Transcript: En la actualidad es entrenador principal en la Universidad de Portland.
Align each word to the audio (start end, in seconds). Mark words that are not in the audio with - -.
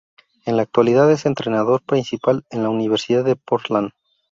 En 0.47 0.55
la 0.57 0.63
actualidad 0.63 1.11
es 1.11 1.27
entrenador 1.27 1.83
principal 1.83 2.43
en 2.49 2.63
la 2.63 2.69
Universidad 2.69 3.23
de 3.23 3.35
Portland. 3.35 3.91